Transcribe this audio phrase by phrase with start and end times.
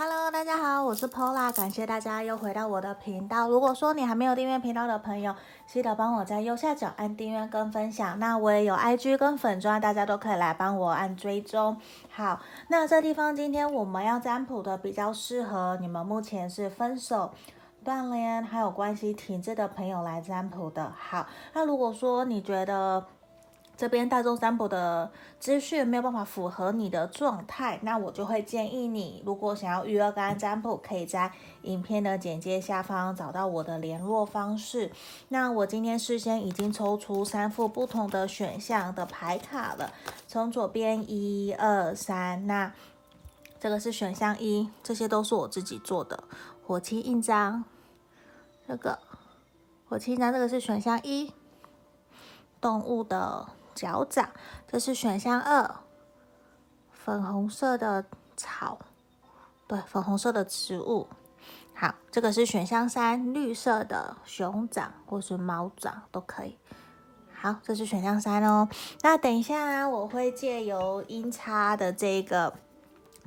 [0.00, 3.48] Hello，大家好，我是 Pola，感谢大家又回到我的频道。
[3.48, 5.34] 如果说你还没有订阅频道的朋友，
[5.66, 8.16] 记得帮我在右下角按订阅跟分享。
[8.20, 11.76] 那我也有 IG 跟粉钻，大家都可以来帮我按追踪。
[12.10, 12.38] 好，
[12.68, 17.32] 那这地方今天我们要占卜的比较适合你们目前是分手、
[17.82, 20.92] 断联还有关系停滞的朋友来占卜的。
[20.96, 23.04] 好，那如果说你觉得，
[23.78, 25.08] 这边大众占卜的
[25.38, 31.30] 资讯没有办法符合你的状态，那我就会建议你，如果想要预约个占卜，可以在
[31.62, 34.90] 影片的简介下方找到我的联络方式。
[35.28, 39.92] 那我今天事先已经抽出三副不同的选项的牌卡了，
[40.26, 42.72] 从左边一二三，那
[43.60, 46.24] 这个是选项一，这些都是我自己做的
[46.66, 47.62] 火漆印章。
[48.66, 48.98] 这个
[49.88, 51.32] 火漆印章，这个是选项一，
[52.60, 53.50] 动物的。
[53.78, 54.30] 脚掌，
[54.66, 55.76] 这是选项二，
[56.90, 58.04] 粉红色的
[58.36, 58.80] 草，
[59.68, 61.06] 对，粉红色的植物。
[61.74, 66.58] 好，这个是选项三，绿色的熊掌或是猫掌都可以。
[67.32, 68.68] 好，这是选项三哦。
[69.02, 72.52] 那等一下啊我会借由音叉的这个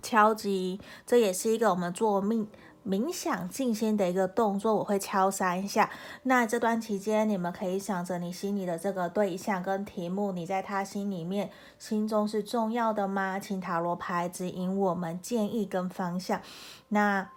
[0.01, 2.45] 敲击，这也是一个我们做命。
[2.87, 5.89] 冥想静心的一个动作，我会敲三下。
[6.23, 13.37] 那这段期间，你们可以想着你心里的这个对象跟题目，你在他心里面、心中是重要的吗？
[13.39, 16.41] 请塔罗牌指引我们建议跟方向。
[16.89, 17.29] 那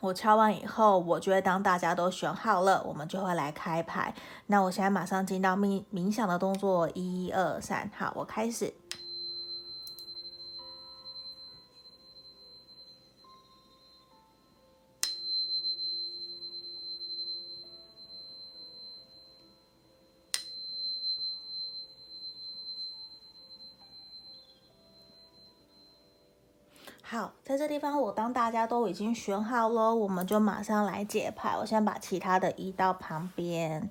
[0.00, 4.14] 我敲完以后，我觉得当大家都选好了，我们就会来开牌。
[4.46, 8.72] 那我现在马上进到冥冥想的动作，一二三，好，我开始。
[27.12, 31.54] 好，在这地方，我当大家都已经选好了，我们就马上来解牌。
[31.58, 33.90] 我先把其他的移到旁边。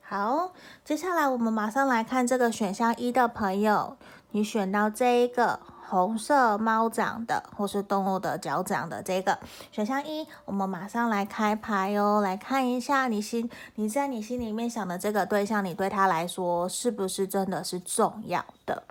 [0.00, 0.52] 好，
[0.84, 3.96] 接下来我们马上来看这个选项一的朋友，
[4.30, 5.58] 你选到这一个
[5.88, 9.40] 红色猫掌的，或是动物的脚掌的这个
[9.72, 18.84] 选项一，我们马上来开牌哦，来看一下你心，你在你心里面想的这个对象，你对他来说是不是真的是重要的？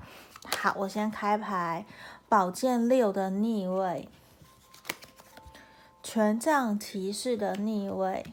[0.59, 1.85] 好，我先开牌。
[2.31, 4.07] 宝剑六的逆位，
[6.01, 8.25] 权杖骑士的逆位，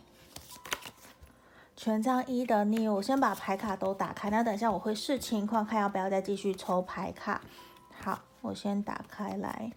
[1.74, 2.90] 权杖一的逆位。
[2.90, 7.40] 我先把牌卡都打开，那等一下我会视情况看要不要再继续抽牌卡。
[8.00, 9.72] 好，我先打开来。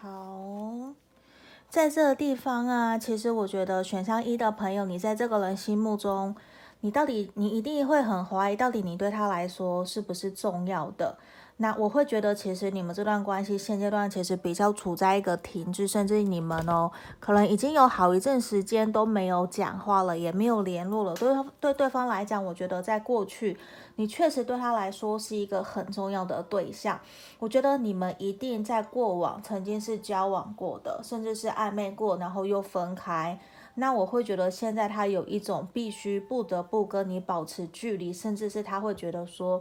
[0.00, 0.94] 好，
[1.68, 6.36] 在这个地方啊，其实我觉得选项一的朋友，你在这个人心目中。
[6.84, 11.16] 你到底，你一定会很怀疑，到底你对他来说是不是重要的？
[11.56, 21.14] 那我会觉得，其实你们这段关系现阶段其实比较处在一个停滞，甚至你们哦，可能已经有好一阵时间都没有讲话了，也没有联络了。
[21.14, 23.56] 对对对方来讲，我觉得在过去，
[23.96, 27.00] 你确实对他来说是一个很重要的对象。
[27.38, 33.40] 我觉得你们一定在过往曾经是交往过的，甚至是暧昧过，然后又分开。
[33.76, 39.60] 那我会觉得现在他有一种必须不得不跟你保持距离，甚至是他会觉得说，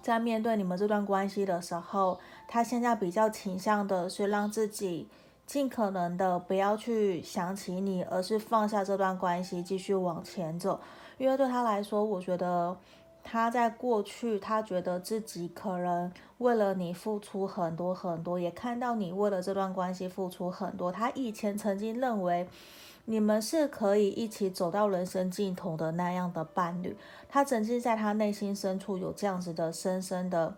[0.00, 5.08] 在面对你们这段关系的时候，他现在比较倾向的是让自己
[5.44, 10.78] 尽可能的不要去想起你，而是放下这段关系继续往前走。
[11.16, 12.76] 因为对他来说，我觉得
[13.24, 20.92] 他在过去他觉得自己可能为了你付出很多很多，也看到你为了这段关系付出很多。
[20.92, 22.46] 他以前曾经认为。
[23.10, 26.94] 你们是可以一起走到人生尽头的那样的伴侣，
[27.26, 30.54] 他曾经在他内心深处有这样子的深深的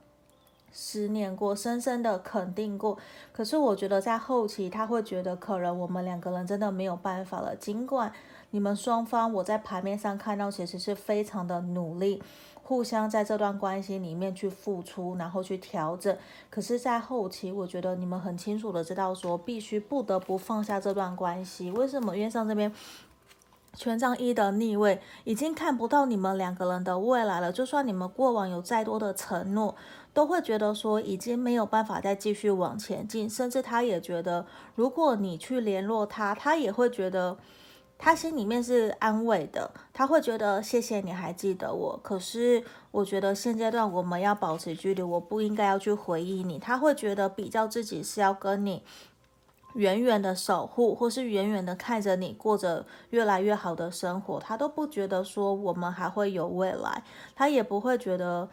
[0.72, 2.98] 思念过，深深的肯定过。
[3.32, 7.54] 可是我觉得在后期，他会觉得可能我们两个人真的没有办法了。
[7.54, 8.12] 尽管
[8.50, 12.20] 你们双方，我在牌面上看到其实是非常的努力。
[12.70, 16.16] 互相在这段关系里面去付出，然后去调整。
[16.48, 21.72] 可是，在后期，我觉得你们很清楚的知道，说必须不得不放下这段关系。
[21.72, 22.16] 为什么？
[22.16, 22.72] 因为上这边
[23.74, 27.50] 权杖一的逆位，已经看不到你们两个人的未来了。
[27.50, 29.74] 就算你们过往有再多的承诺，
[30.14, 33.28] 都会觉得说已经没有办法再继续往前进。
[33.28, 34.46] 甚至他也觉得，
[34.76, 37.36] 如果你去联络他，他也会觉得。
[38.02, 42.00] 他心里面是安慰的，他会觉得谢谢你还记得我。
[42.02, 46.58] 可是我觉得现阶段我们要保持距离，我不应该要去回忆你。
[46.58, 48.82] 他会觉得比较自己是要跟你
[49.74, 54.40] 远远的守护，或是远远的看着你过着越来越好的生活。
[54.40, 57.04] 他都不觉得说我们还会有未来，
[57.36, 58.48] 他也不会觉得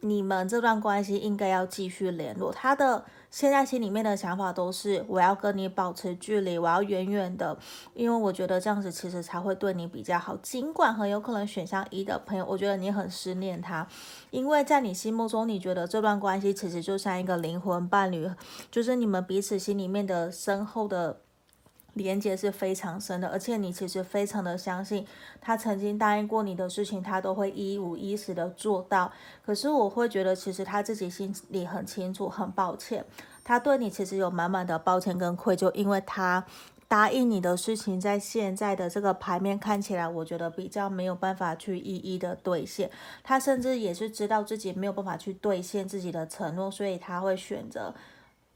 [0.00, 2.50] 你们这段关系应该要继续联络。
[2.50, 3.04] 他的
[3.34, 7.58] 现在心里面的想法都是我要跟你保持距离，我要远远的，
[7.92, 10.36] 因为我觉得这样子其实才会对你比较好。
[10.36, 13.84] 尽管很有可能选项一的朋友，我觉得你很思念他，
[14.30, 18.30] 因为在你心目中，你觉得这段关系其实就像一个灵魂伴侣，
[18.70, 21.23] 就是你们彼此心里面的深厚的。
[21.94, 25.06] 连接是非常深的，而且你其实非常的相信
[25.40, 29.10] 他曾经答应过你的事情，他都会一五一十的做到。
[29.44, 33.04] 可是我会觉得，其实他自己心里很清楚，很抱歉，
[33.42, 36.44] 他对你其实有满满的抱歉跟愧疚，因为他
[36.86, 42.90] 答应你的事情，在现在的这个牌面看起来，我觉得比较没有办法去一一的兑现。
[43.22, 47.94] 他甚至也是知道自己没有办法去兑现自己的承诺，所以他会选择。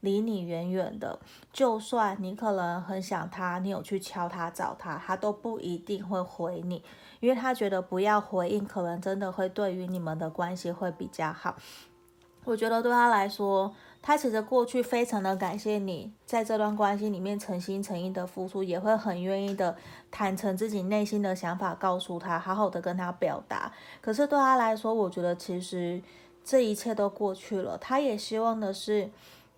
[0.01, 1.19] 离你远远的，
[1.51, 6.81] 就算你可能很想他，你有去敲他找他，他都不一定会回你，
[7.19, 11.57] 因为他觉得不要回应，可能真的会对于你们的关系会比较好。
[12.45, 19.75] 我觉得对他来说，他其实过去非常的感谢你在这段关系里面诚心诚意的付出，也会很愿意的
[20.09, 23.73] 坦诚自己内心的想法，告诉他，好好的跟他表达。
[23.99, 26.01] 可是对他来说，我觉得其实
[26.45, 29.09] 这一切都过去了，他也希望的是。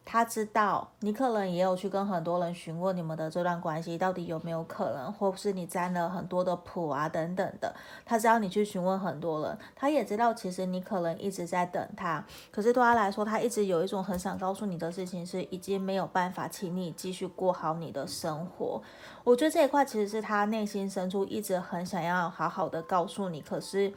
[0.03, 7.74] 他知道你可能也有去跟很多人询问你们的这段关系到底有没有可能，或是你占了很多的谱啊等等的。
[8.03, 12.25] 他知道你去询问很多人，他也知道其实你可能一直在等他。
[12.51, 18.81] 可是对他来说，他一直有一种很想告诉你的事情是，已经没有办法请你继续过好你的生活。
[19.24, 23.94] 我觉得这一块其实是他内心深处一直很想要好好的告诉你，可是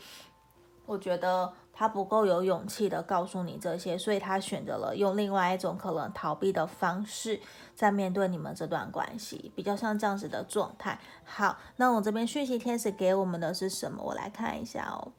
[0.87, 1.53] 我觉得。
[1.75, 7.41] 他不够有勇气的告诉你这些，所以他选择了用另外一种可能逃避的方式
[7.75, 10.99] 在面对你们这段关系，比较像这样子的状态。
[11.25, 14.03] 好，那我这边讯息天使给我们的是什么？
[14.03, 15.13] 我来看一下哦。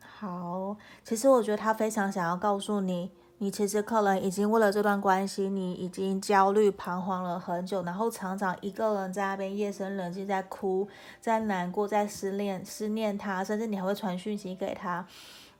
[0.00, 3.10] 好，其实我觉得他非常想要告诉你。
[3.42, 10.86] 你其实可能已经为了这段关系，你已经焦虑彷徨了很久，然后常常一个人在那边夜深人静，在哭，
[11.22, 15.06] 在难过，在思念思念他，甚至你还会传讯息给他。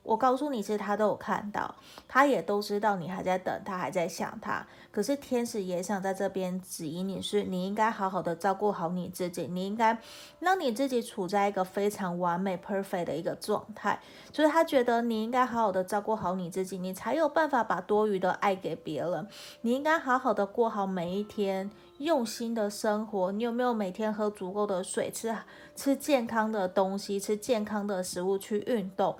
[0.03, 1.75] 我告诉你，其实他都有看到，
[2.07, 4.65] 他也都知道你还在等他，还在想他。
[4.91, 9.97] 可是天使也想在这边指引你，是你应该好好的照顾好你自己，你应该
[10.39, 14.01] 让你自己处在一个非常完美、perfect 的一个状态。
[14.31, 19.27] 就是他觉得你应该好好的照顾好你自己，你才有办法把多余的爱给别人。
[19.61, 23.31] 你应该好好的过好每一天，用心的生活。
[23.31, 25.33] 你有没有每天喝足够的水，吃
[25.75, 29.15] 吃健康的东西，吃健康的食物，去运动？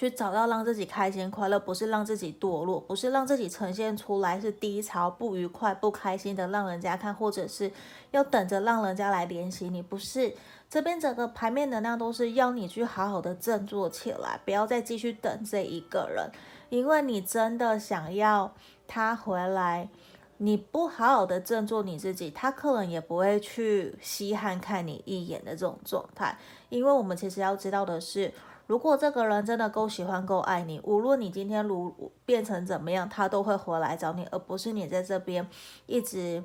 [0.00, 7.70] 去找到让自己开心快乐，不是让自己堕落，不是让自己呈现出来是低潮、不愉快、不开心的让人家看，或者是
[8.10, 10.32] 要等着让人家来联系你，不是。
[10.70, 16.30] 这边整个牌面能量都是要你去好好的振作起来，不要再继续等这一个人，
[16.70, 18.54] 因为你真的想要
[18.88, 19.90] 他回来，
[20.38, 26.38] 你不好好的振作你自己，他可能也不会去稀罕看你一眼的这种状态，
[26.70, 28.32] 因为我们其实要知道的是。
[28.70, 35.44] 如果这个人真的够喜欢、够爱你，无论你今天如变成怎么样，他都会回来找你，而不是你在这边
[35.86, 36.40] 一直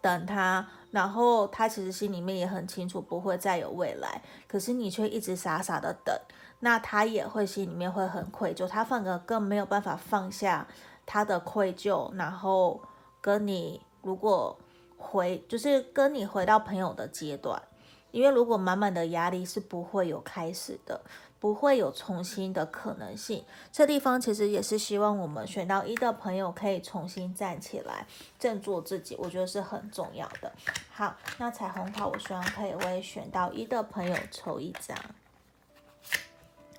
[0.00, 0.66] 等他。
[0.90, 6.12] 然后他其实心里面也很清楚，不会再有未来，可是你却一直傻傻的等，
[6.58, 10.66] 那他也会心里面会很愧疚，他反而更没有办法放下
[11.06, 12.80] 他的愧疚，然后
[13.20, 14.58] 跟你如果
[14.98, 17.62] 回，就是跟你回到朋友的阶段，
[18.10, 21.00] 因为如果满满的压力是不会有开始的。
[21.38, 23.44] 不会有重新的可能性。
[23.70, 28.06] 这地方其实也是希望我们选到一的朋友可以重新站起来，
[28.38, 30.52] 振作自己，我觉得是很重要的。
[30.90, 34.96] 好，那彩虹卡，我希望可以为选到一的朋友抽一张。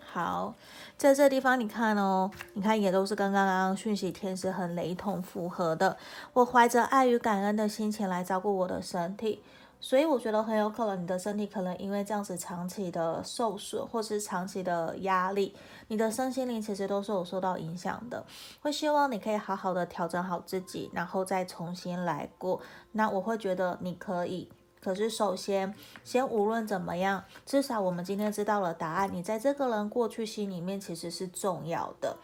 [0.10, 0.56] 好，
[0.98, 5.96] 在这地方你看哦，你看也都是跟刚刚讯息天使很雷同符合的。
[6.34, 9.44] 我怀着爱与感恩的心情来照顾我的身体。
[9.80, 15.56] 所以我觉得很有可能你的身体可能因为这样子长期的受损，或是长期的压力，
[15.88, 18.26] 你的身心灵其实都是有受到影响的。
[18.62, 22.60] 会希望你可以好好的调整好自己，然后再重新来过。
[22.94, 24.50] 那我会觉得你可以。
[24.82, 29.10] 可是首先，先无论怎么样，至少我们今天知道了答案。
[29.14, 32.18] 你在这个人过去心里面其实是重要的。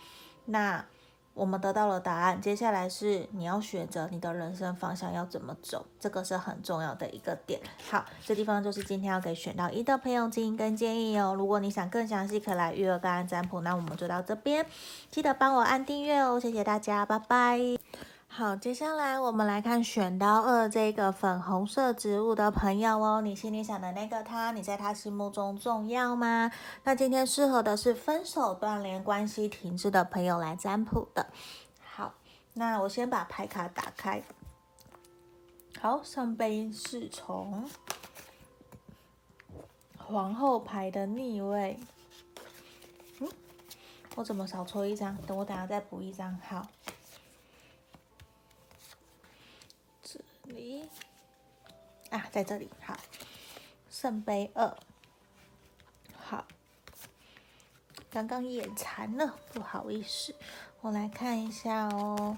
[0.45, 0.85] 那。
[1.33, 7.59] 我们得到了答案，接下来是你要选择你的人生方向要怎么走，这个是很重要的一个点。
[7.89, 11.33] 好，这地方就是今天要给选到一的朋友建议跟建议哦。
[11.35, 13.61] 如果你想更详细，可以来预约个案占卜。
[13.61, 14.65] 那我们就到这边，
[15.09, 18.12] 记得帮我按订阅哦，谢谢大家，拜拜。
[18.35, 26.51] 好，接下来我们来看选到二这个粉红色植物的朋友哦，你心里想的那个他，你在他心目中重要吗？
[26.83, 31.27] 那今天适合的是分手、断联关系停滞的朋友来占卜的。
[31.83, 32.15] 好，
[32.53, 34.23] 那我先把牌卡打开。
[35.79, 37.69] 好，圣杯侍从，
[39.99, 41.79] 皇后牌的逆位。
[43.19, 43.29] 嗯，
[44.15, 45.15] 我怎么少抽一张？
[45.27, 46.35] 等我等下再补一张。
[46.49, 46.65] 好。
[50.63, 50.81] 咦，
[52.09, 52.97] 啊，在这里，好，
[53.89, 54.73] 圣杯二，
[56.15, 56.45] 好，
[58.09, 60.33] 刚刚眼馋了，不好意思，
[60.79, 62.37] 我来看一下哦。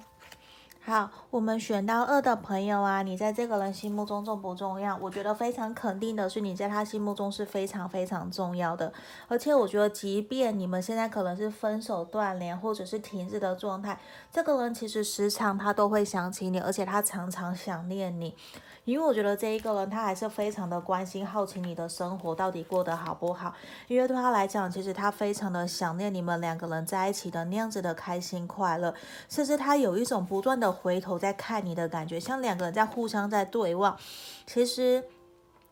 [0.87, 4.95] 好，我们选到二的朋友啊，你在这个人心目中重不重要？
[4.97, 8.93] 我觉得非常肯定的是，你在他心目中是非常非常重要的。
[9.27, 13.99] 而且我觉得，即便你们现在可能是分手断联或者是停止的状态，
[14.31, 18.35] 这个人其实时常他都会想起你，而且他常常想念你。
[18.83, 23.51] 因为我觉得这一个人他还是非常的关心、好奇你的生活到底过得好不好。
[23.87, 28.93] 因为对他来讲，其实他非常的想念你们两个人在一起的那样子的开心快乐，
[29.27, 33.97] 甚至他有一种不断的回头在看你的感觉，像两个人在互相在对望。
[34.45, 35.05] 其实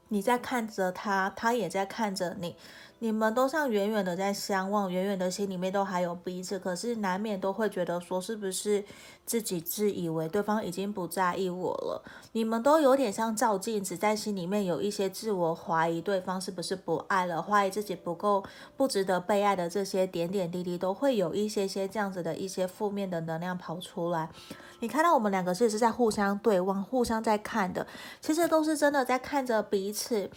[0.07, 2.55] 你在看着他，他也在看着你。
[3.03, 8.81] 你们都像远远的在相望，远远的心里面都还有彼此，可是难免都会觉得说，是不是
[9.25, 12.01] 自己自以为对方已经不在意我了？
[12.31, 18.41] 你们都有点像照镜子，在心里面有一些自我怀疑，对方是不是不爱了，怀疑自己不够，
[18.77, 24.29] 不值得被爱的这些点点滴滴，都会有一些些这样子的一些负面的能量跑出来。
[24.79, 27.85] 你看到我们两个是是在互相对望，互相在看的，
[28.21, 30.31] 其实都是真的在看着彼此。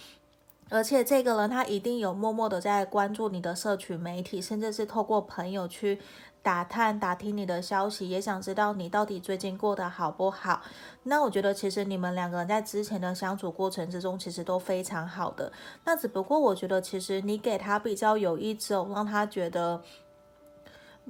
[0.68, 6.00] 而且这个人他一定有默默的在关注你的社群媒体，甚至是透过朋友去
[6.42, 10.62] 打探、打听你的消息，也想知道你到底最近过得好不好。
[11.04, 15.52] 那我觉得其实你们两个人在之前的相处过程之中，其实都非常好的。
[15.84, 19.82] 那只不过我觉得其实你给他比较有一种让他觉得。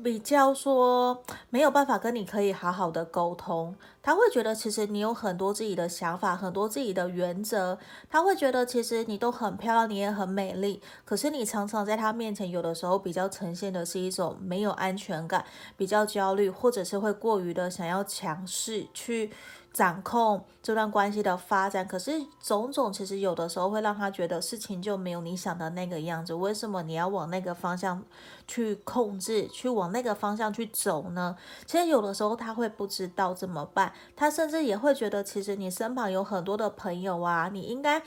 [0.03, 7.79] 比较说没有办法跟你可以好好的沟通，他会觉得其实你有很多自己的想法，很多自己的原则，
[8.11, 15.45] 他会觉得其实你都很漂亮，你也很美丽，可是你常常在他面前有的时候比较呈现的是一种没有安全感，
[15.77, 19.33] 比较焦虑，或者是会过于的想要强势去。
[19.77, 26.33] 掌控这段关系的发展，可是种种其实有的时候会让他觉得事情就没有你想的那个样子。
[26.33, 28.03] 为什么你要往那个方向
[28.49, 31.37] 去控制，去往那个方向去走呢？
[31.67, 38.03] 其实有的时候他会不知道怎么办，他甚至也会觉得，其实你身旁有很多的朋友啊，你应该。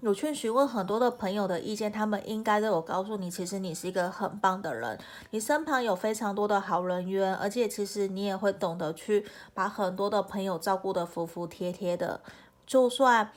[0.00, 4.98] 有去询问很多的朋友的意见，他们应该都有告诉你，其实你是一个很棒的人，
[5.30, 12.20] 你身旁有非常多的好人缘，而且其实你也会懂得去把很多的朋友照顾得服服帖帖的。
[12.66, 13.30] 就算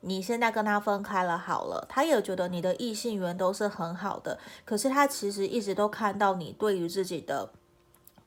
[0.00, 7.50] 你现在跟他分开了好了，他也觉得你的异性缘都是很好的，可是他其实一直都看到你对于自己的。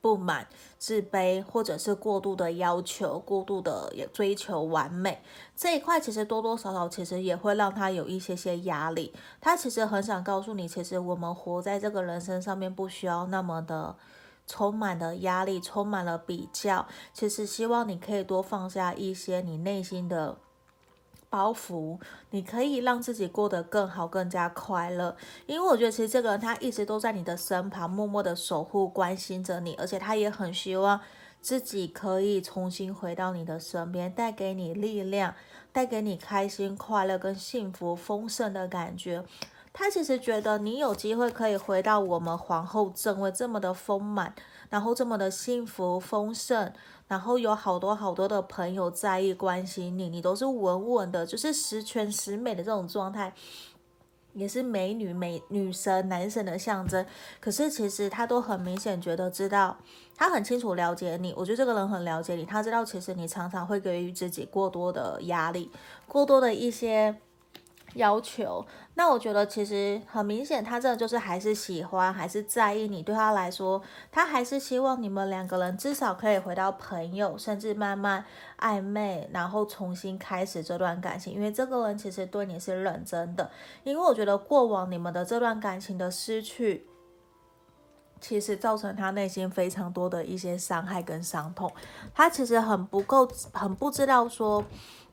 [0.00, 0.46] 不满、
[0.78, 5.22] 自卑，或者是过度的要求、过度的也追求完美
[5.56, 9.12] 这一块，其实多多少少其实也会让他有一些些压力。
[9.40, 13.96] 他其实很想告诉你，其实我们活在这个人生上面，不需要那么的
[14.46, 16.86] 充满了压力，充满了比较。
[17.12, 20.36] 其实希望你可以多放下一些你内心的。
[21.36, 22.00] 包袱，
[22.30, 25.14] 你可以让自己过得更好，更加快乐。
[25.44, 30.98] 因为我觉得，其实这个人他一直都在你的身旁，默默的守护、关心着你，而且他也很希望
[31.42, 35.34] 自己可以重新回到你的身边，带给你力量，
[35.72, 39.22] 带给你开心、快乐跟幸福、丰盛的感觉。
[39.78, 44.34] 他其实觉得你有机会可以回到我们皇后正位这么的丰满，
[44.70, 46.72] 然后这么的幸福丰盛。
[47.08, 53.34] 然后有好多好多的朋友在意关心你，你都是稳稳的，就是十全十美的这种状态，
[54.32, 57.04] 也是美女、美女神、男神的象征。
[57.38, 59.76] 可是其实他都很明显觉得知道，
[60.16, 61.34] 他很清楚了解你。
[61.36, 65.70] 我觉得这个人很了解你，他知道其实你常常会给予自己过多的压力，
[66.08, 67.14] 过多的一些。
[67.96, 73.02] 要求，那我觉得其实很明显，他这就是还是喜欢，还是在意你。
[73.02, 78.24] 对他来说，他还是希望你们两个人至少可以回到朋友，甚至慢慢
[78.60, 81.32] 暧昧，然后重新开始这段感情。
[81.32, 83.50] 因为这个人其实对你是认真的，
[83.82, 86.86] 因为我觉得过往你们的这段感情的失去，
[88.20, 91.72] 其实造成他内心非常多的一些伤害跟伤痛。
[92.14, 94.62] 他其实很不够，很不知道说。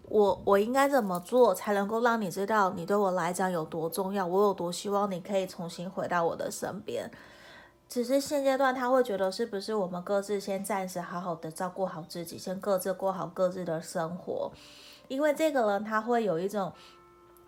[0.09, 4.25] 我我应该怎么做才能够让你知道你对我来讲有多重要？
[4.25, 7.09] 我有多希望你可以重新回到我的身边？
[7.89, 14.51] 只是现阶段他会觉得是不是我们各自先暂时好好的照顾好自己，先各自过好各自的生活，
[15.07, 16.73] 因为这个人他会有一种，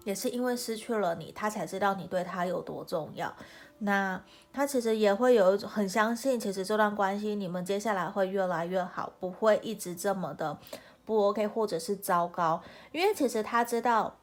[0.03, 3.33] 也是因为失去了你，他才知道你对他有多重要。
[3.79, 4.21] 那
[4.53, 10.57] 他其实也会有一种很相信，其实这段关系你们接下来会越来越好，不会一直这么的
[11.05, 14.15] 不 OK 或者是糟糕，因为其实他知道，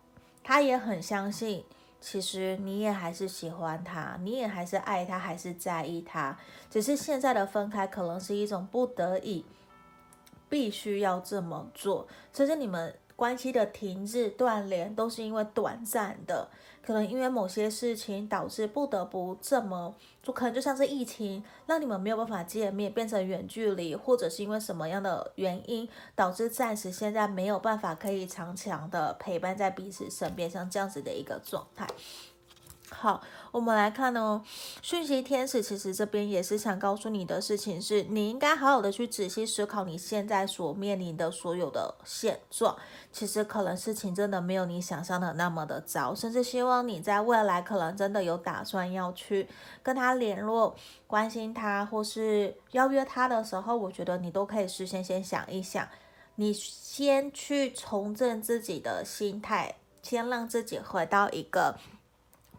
[0.42, 1.64] 他也很相信，
[2.00, 6.36] 其实你也还是喜欢他，你也还是爱他，还是在意他，
[6.68, 9.44] 只是现在的分开可能是一种不得已，
[10.48, 12.94] 必须要这么做，其实你们。
[13.16, 16.48] 关系的停滞断联都是因为短暂的，
[16.84, 31.86] 可能因为某些事情导致不得不这么，就可能就像是疫情让你们没有办法见面，变成远距离，或者是因为什么样的原因导致暂时现在没有办法可以长强的陪伴在彼此身边，像这样子的一个状态。
[32.90, 34.42] 好，我们来看哦，
[34.80, 42.74] 讯息天使其实这边也是想告诉你的事情是，你应该好好的去仔细思考你现在所面临的所有的现状。
[43.12, 49.46] 其实可能事情真的没有你想象的那么的糟，甚至希望你在未来可能真的有打算要去
[49.82, 50.74] 跟他联络、
[51.06, 55.86] 关心他，或是邀约他的时候，我觉得你都可以事先先想一想，
[56.36, 61.76] 你先去重振自己的心态，先让自己回到一个。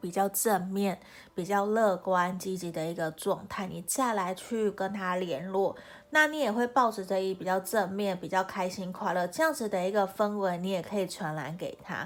[0.03, 0.99] 比较正面、
[1.33, 5.73] 比较乐观、积极的一个状态，你再来去跟他联络，
[6.09, 12.05] 那你也会抱着这一比较正面、比较开心、快乐这样子的一个氛围，你也可以传染给他。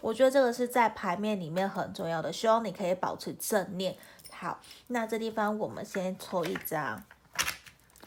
[0.00, 3.94] 我觉得这个是在牌面里面很重要的，希望你可以保持正念。
[4.32, 7.04] 好，那这地方我们先抽一张，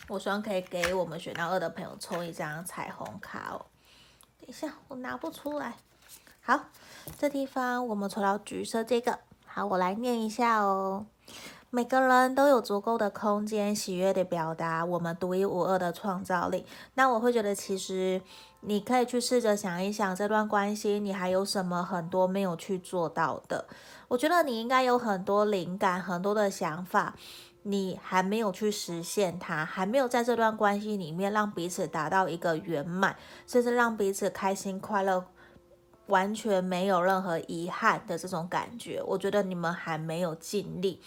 [0.07, 3.65] 我希望可以给我们选到二的朋友抽一张彩虹卡哦。
[4.39, 5.75] 等一下，我拿不出来。
[6.41, 6.69] 好，
[7.19, 9.19] 这地方我们抽到橘色这个。
[9.57, 11.07] 好，我来念一下哦。
[11.71, 16.63] 每个人都有足够的空间，喜悦的表达我们独一无二的创造力。
[16.93, 18.21] 那我会觉得，其实
[18.61, 23.65] 你可以去试着想一想，这段关系你还有什么很多没有去做到的。
[24.09, 27.15] 我觉得你应该有很多灵感，很多的想法，
[27.63, 33.15] 你还没有去实现它，还没有在这段关系里面让彼此达到一个圆满，
[33.47, 35.25] 甚至让彼此开心快乐。
[36.07, 41.01] 完全没有任何遗憾的这种感觉，我觉得你们还没有尽力，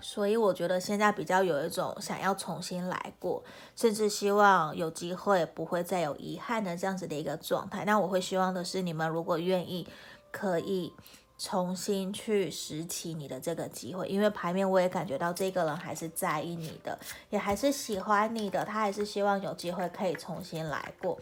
[0.00, 3.42] 所以我觉得现在比较有一种想要重新来过，
[3.74, 7.84] 甚至希望有机会不会再有遗憾的这样子的一个状态。
[7.84, 9.86] 那我会希望的是，你们如果愿意，
[10.30, 10.92] 可以。
[11.38, 21.18] 重新去拾起你的这个机会，因为牌面我也感觉到这个人还是在意你的，也还是喜欢你的，他还是希望有机会可以重新来过。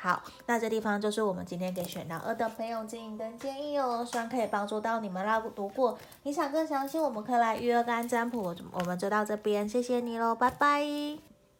[0.00, 5.42] 好，那这地方就是我们今天给选到二的朋友建议跟建议哦，希望可以帮助到你们啦。
[5.56, 8.54] 如果你想更详细，我们可以来预约个占卜。
[8.72, 10.86] 我们就到这边，谢谢你喽，拜拜。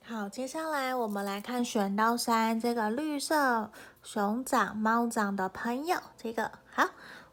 [0.05, 3.71] 好，接下来我们来看选到三这个绿色
[4.03, 6.85] 熊掌猫掌的朋友，这个好。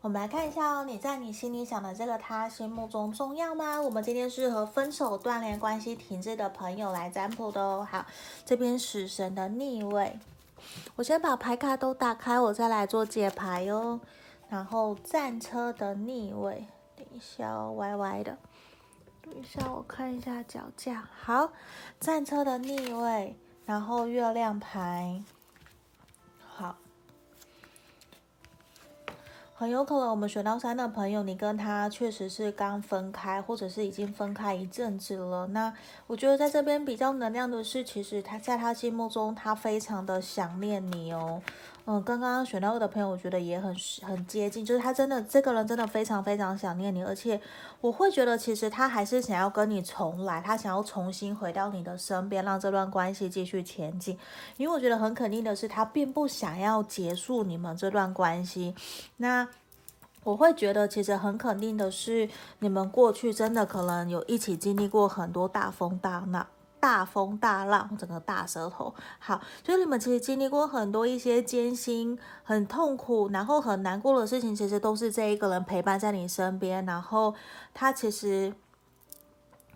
[0.02, 3.82] 我们来看一下哦，你在你心里想的这个他心目中重要吗？
[3.82, 7.88] 我们今天是和分手、断联关系停滞的朋友来占卜的哦。
[7.90, 8.06] 好，
[8.46, 10.20] 这边死神的逆位，
[10.96, 14.00] 我先把牌卡都打开，我再来做解牌哟。
[14.48, 18.38] 然后战车的逆位，等一下哦，歪歪的，
[19.22, 21.08] 等一下我看一下脚架。
[21.20, 21.52] 好，
[22.00, 25.24] 战车的逆位，然后月亮牌。
[26.46, 26.78] 好
[29.66, 35.48] 很有可能我们选到三的朋友，你跟他确实是刚分开，或者是已经分开一阵子了。
[35.48, 35.74] 那
[36.06, 41.42] 我觉得在这边比较能量的是，其实他在他心目中，他非常的想念你哦。
[41.88, 47.40] 嗯，刚刚选到二的朋友，我觉得也很很接近，就是他真的这个人真的非常非常想念你，而且
[47.80, 54.18] 我会觉得其实他还是想要跟你重来，他想要重新回到你的身边，让这段关系继续前进。
[54.58, 58.74] 因为我觉得很肯定的是，他并不想要结束你们这段关系。
[59.18, 59.48] 那
[60.24, 66.48] 我会觉得其实很肯定的是，你们过去真的可能有一起经历过很多大风大浪。
[66.86, 76.86] 大风大浪，整个大舌头，好，所以你们其实经历过很多一些艰辛、很痛苦，然后很难过的事情，其实都是这一个人陪伴在你身边。
[76.86, 77.34] 然后
[77.74, 78.54] 他其实，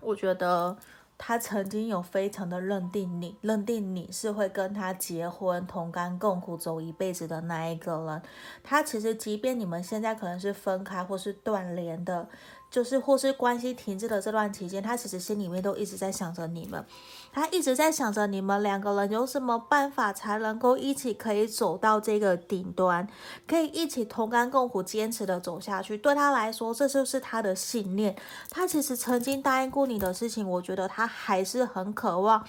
[0.02, 0.78] 我觉得
[1.17, 8.22] 他曾经有非常的认定你，认定你是会跟他结婚、同甘共苦、走一辈子的那一个人。
[8.63, 12.30] 他其实，即便你们现在可能是分开或是断联的。
[12.71, 16.86] 就是或是关系停滞的这段期间，他其实心里面都一直在想着你们，
[17.34, 23.08] 他一直在想着你们两个人有什么办法才能够一起可以走到这个顶端，
[23.47, 25.97] 可以一起同甘共苦，坚持的走下去。
[25.97, 28.15] 对他来说，这就是他的信念。
[28.49, 32.45] 他其实曾经答应过你的事情，我觉得他还是很渴望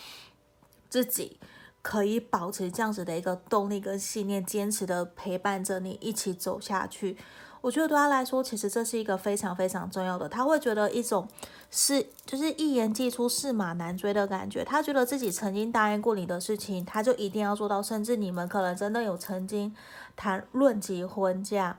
[0.90, 1.38] 自己
[1.80, 7.16] 可以保持这样子的一个动力跟信念，坚持的陪伴着你一起走下去。
[7.62, 10.26] 我觉得对他来说，其实这是一个非常非常重要的。
[10.28, 11.28] 他会觉得一种
[11.70, 14.64] 是就是一言既出，驷马难追的感觉。
[14.64, 17.82] 他觉得自己曾经答应过你的事情，他就一定要做到。
[17.82, 19.74] 甚至你们可能真的有曾经
[20.16, 21.76] 谈论及婚嫁，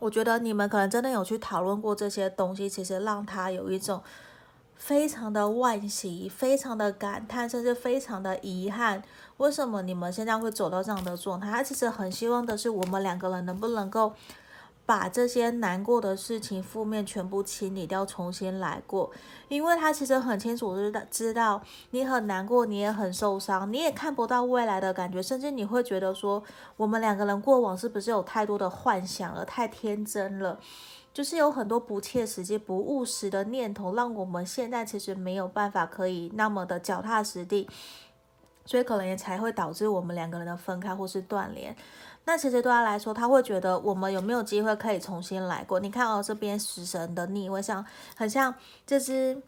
[0.00, 2.68] 我觉得你们可能真的有去讨论过这些东西。
[2.68, 4.02] 其实让他有一种
[4.74, 9.00] 非常的惋惜，非常的感叹，甚至非常的遗憾。
[9.36, 11.48] 为什么你们现在会走到这样的状态？
[11.48, 14.14] 他其实很希望的是，我们两个人能不能够。
[14.90, 19.08] 把这些难过的事情、负面全部清理掉，重新来过。
[19.46, 26.42] 因为他其实很清楚知道，知道你很难过，你也很受伤，你也看不到未来的感觉，甚至你会觉得说，
[26.76, 30.58] 我们两个人过往是不是有太多的幻想了，太天真了，
[31.14, 37.68] 就是有很多不切实际、不务实的念头，让我们现在其实没有办法可以那么的脚踏实地，
[38.64, 41.76] 所以可能也才会导致我们两个人的分开或是断联。
[42.26, 45.80] 那其实对他来说，他会觉得我们有没有机会可以重新来过？
[45.80, 48.54] 你看哦，这边食神的逆位像很像
[48.86, 49.42] 这只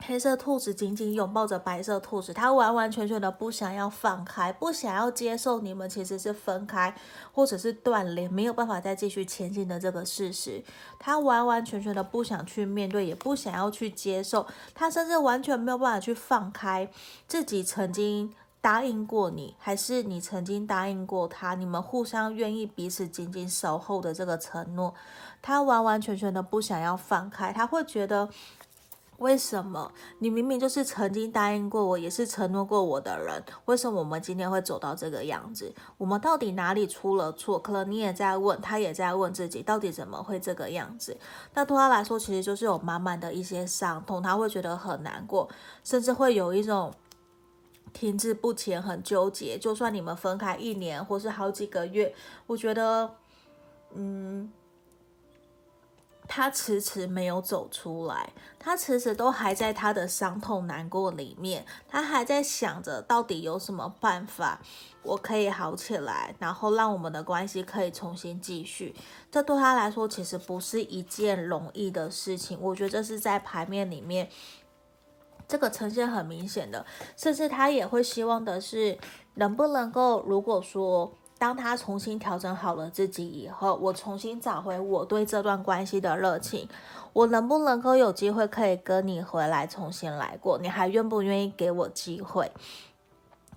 [0.00, 6.94] 黑色兔子紧紧拥抱着白色兔子，他完完全全的不想要放开，不想要接受你们其实是分开
[7.32, 10.64] 或者是断联，没有办法再继续前进的这个事实。
[10.98, 16.90] 他完完全全的不想去面对，也不想要去接受，他甚至完全没有办法去放开
[17.28, 18.34] 自己曾经。
[18.60, 21.54] 答应过你，还是你曾经答应过他？
[21.54, 24.92] 你们互相愿意彼此紧紧守候的这个承诺，
[25.40, 27.52] 他完完全全的不想要放开。
[27.52, 28.28] 他会觉得，
[29.18, 35.72] 为什么你明明就是曾经答应过我，也是承诺过我的人，为什么我们今天会走到这个样子？
[35.96, 37.56] 我们到底哪里出了错？
[37.56, 41.16] 可能你也在问，他也在问自己，到底怎么会这个样子？
[41.54, 45.48] 那对他来说，其实就是有满满的一些伤痛，他会觉得很难过，
[45.84, 46.92] 甚至会有一种。
[47.96, 49.56] 停滞不前，很纠结。
[49.56, 52.14] 就算你们分开一年，或是好几个月，
[52.46, 53.14] 我觉得，
[53.94, 54.52] 嗯，
[56.28, 64.60] 他迟迟没有走出来，他迟迟都还在他的伤痛、难过里面，他还在想着到底有什么办法
[65.02, 68.94] 我可以好起来，然后让我们的关系可以重新继续。
[69.30, 72.58] 这对他来说其实不是一件容易的事情。
[72.60, 74.28] 我觉得这是在牌面里面。
[75.48, 76.84] 这个呈现很明显的，
[77.16, 78.98] 甚至他也会希望的是，
[79.34, 86.68] 能不能够，如果说当他重新调整好了自己以后，我重新找回我对这段关系的热情，
[87.12, 90.58] 我能不能够有机会可以跟你回来重新来过？
[90.58, 92.50] 你还愿不愿意给我机会？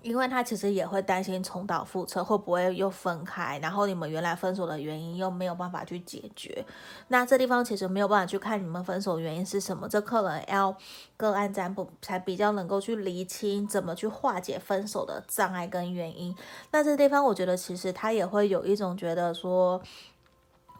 [0.02, 3.58] 因为他其实也会担心重蹈覆辙，会不会又分开？
[3.58, 6.64] 然后你们原来分手的原因又没有办法去解决。
[7.08, 10.74] 那这地方其实没有办法去看你们分手原因是什么，这客人要
[11.16, 16.34] 个案占卜才比较能够去厘清怎么去化解分手的障碍跟原因。
[16.70, 19.82] 那这地方我觉得其实他也会有一种觉得说。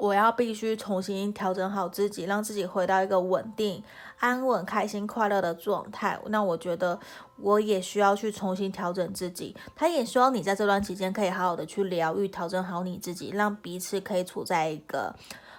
[0.01, 3.85] 我要必须重新调整好自己，让自己回到一个稳定、
[4.19, 6.19] 安稳、开心、快乐的状态。
[6.29, 6.99] 那我觉得
[7.37, 9.55] 我也需要去重新调整自己。
[9.77, 15.15] 他也希望你在这段期间可以好好的去疗愈、调整好你自己，让彼此可以处在一个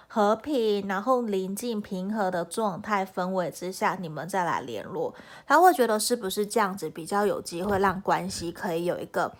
[0.08, 5.14] 和平、然后宁静、平和的状态氛围之下，你们再来联络。
[5.46, 9.32] 他会觉得是不是这样子比较有机会让关系可以有一个。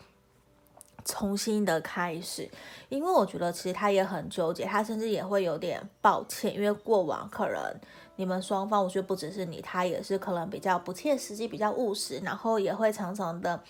[1.05, 2.49] 重新的开始，
[2.89, 7.81] 因为我觉得其实他也很纠结，他甚至也会有点抱歉，因为过往可能
[8.17, 13.63] 你们双方，我觉得不只是你，他也是可能比较不切实际，比较务实，然后也会常常的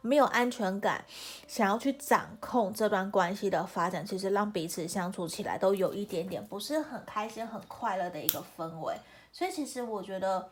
[0.00, 1.04] 没有安全感，
[1.48, 8.94] 想要去掌控这段关系的发展，其实让彼此相处起来都有一点点不是很开心、很快乐的一个氛围。
[9.32, 10.50] 所以其实我觉得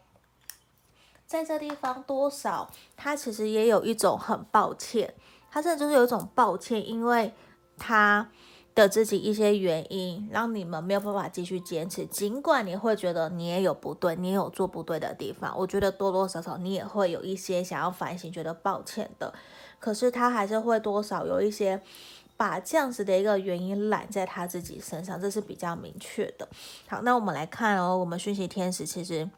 [1.26, 5.14] 在这地方多少，他其实也有一种很抱歉。
[5.54, 7.32] 他甚至就是有一种抱歉，因为
[7.78, 8.28] 他
[8.74, 12.04] 的自己一些原因，让你们没有办法继续坚持。
[12.06, 19.32] 尽管你会觉得你也有不对，你也有做不对的地方，我觉得多多少少你也会有一些想要反省、觉得抱歉的。
[19.78, 21.80] 可是他还是会多少有一些
[22.36, 26.48] 把这样子的一个原因揽在他自己身上，这是比较明确的。
[26.88, 29.30] 好，那我们来看哦，我们讯息天使其实。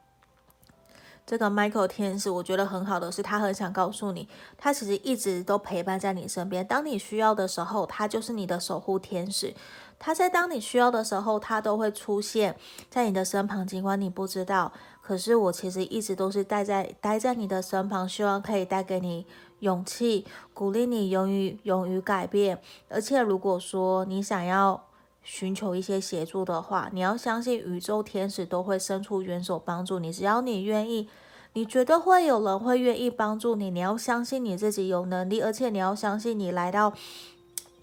[1.27, 6.65] 这个 Michael 天使，我觉得很好的是，他很想告诉你，他其实一直都陪伴在你身边。
[6.65, 9.53] 当你需要的时候，他就是你的守护天使。
[9.99, 12.57] 他在当你需要的时候，他都会出现
[12.89, 14.73] 在你的身旁，尽管你不知道。
[15.03, 19.27] 可是我其实一直都是待在待在你的身旁，希望可以带给你
[19.61, 22.61] 勇气，鼓励你勇于勇于改变。
[22.89, 24.81] 而且如果说你想要
[25.29, 30.13] 寻求一些协助的话，你要相信宇宙天使都会伸出援手帮助你。
[30.13, 31.09] 只要你愿意，
[31.55, 33.69] 你觉得会有人会愿意帮助你。
[33.69, 36.93] 你要相信你自己有能力，而且你要相信你来到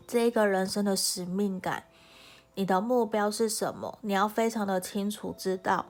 [0.08, 1.84] 这个人生的使命感，
[2.56, 4.00] 你的目标是什么？
[4.04, 5.88] 你要非常的清楚知道。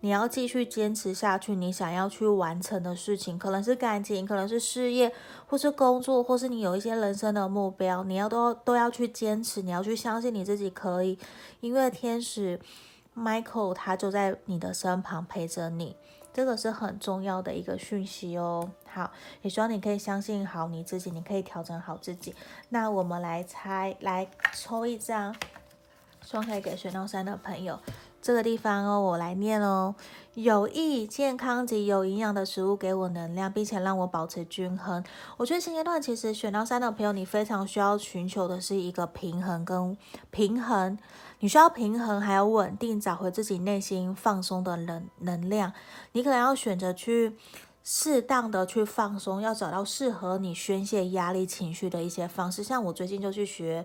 [0.00, 5.12] 你要继续坚持下去，你想要去完成的事情，可能是感情，可能是事业，
[5.46, 11.18] 或是工作，或是你有一些人生的目标，你要都都要去坚持，你要去相信你自己可以，
[11.60, 12.60] 因为天使
[13.16, 15.96] Michael 他就在你的身旁陪着你，
[16.32, 18.70] 这个是很重要的一个讯息哦。
[18.86, 19.10] 好，
[19.42, 22.32] 也希望你可以相信好你自己，你可以调整好自己。
[22.68, 25.34] 那我们来猜，来抽一张，
[26.22, 27.80] 希望可以给选到三的朋友。
[28.20, 29.94] 这个地方哦，我来念哦。
[30.34, 35.02] 有益、健康及有营养的食物给我能量，并且让我保持均衡。
[35.36, 39.96] 我觉得现阶段其实选到三的朋友，你非常需要寻求的是一个平衡跟
[40.30, 40.96] 平衡。
[41.40, 45.72] 你需要平衡，还有稳定，找回自己内心放松的能能量。
[46.12, 47.36] 你可能要选择去
[47.82, 52.62] 适当的去放松，要找到适合你宣泄压力情绪的一些方式。
[52.62, 53.84] 像我最近就去学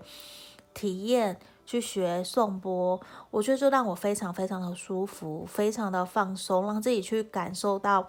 [0.73, 1.39] 体验。
[1.65, 2.99] 去学颂钵，
[3.31, 8.07] 我觉得就让我非常非常的舒服，非常的放松，让自己去感受到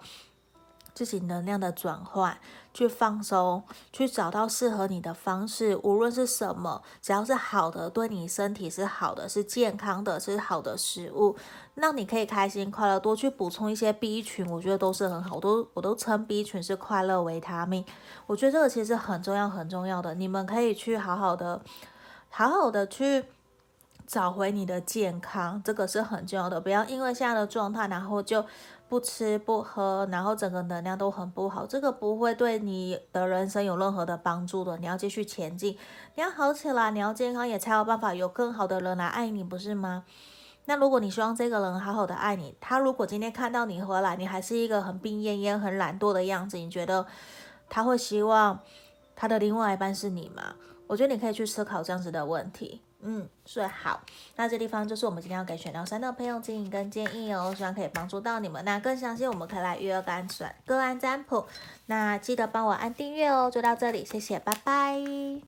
[0.93, 2.37] 自己能量的转换，
[2.73, 11.35] 去放松，去找到适合你的方式，无论是什么，只要是好的，对你身体是好的，是健康的，是好的食物，
[11.75, 17.85] 让你可以开心快乐，多去补充一些 B 群，我觉得都是很好，我都我都称 B 群是快乐维他命，
[18.27, 21.61] 我觉得这个其实很重要很重要的，你们可以去好好的，
[22.29, 23.25] 好好的去。
[24.05, 26.61] 找回你的健康，这个是很重要的。
[26.61, 28.45] 不要因为现在的状态，然后就
[28.87, 34.77] 不吃不喝，然后整个能量都很不好，这个不会对你的人生有任何的帮助的。
[34.77, 35.77] 你要继续前进，
[36.15, 40.03] 你要好起来，你要健康，也才有办法有更好的人来爱你，不是吗？
[40.65, 47.05] 那如果你希望这个人好好的爱你，他如果今天看到你回来，你还是一个很病恹恹、很懒惰的样子，你觉得
[47.69, 48.59] 他会希望
[49.15, 50.55] 他的另外一半是你吗？
[50.87, 52.81] 我觉得你可以去思考这样子的问题。
[53.07, 54.01] 嗯，是好。
[54.35, 58.65] 那这地方就是我们今天要给选到三的朋友建议跟建议哦，希望可以帮助到你们。
[58.65, 61.45] 那更详细，我们可以来预约个案算个案占卜。
[61.85, 63.51] 那记得帮我按订阅哦。
[63.51, 65.41] 就到这里，谢谢，拜拜。